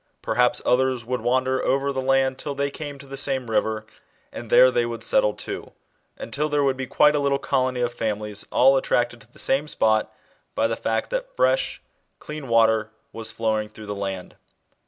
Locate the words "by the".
10.55-10.75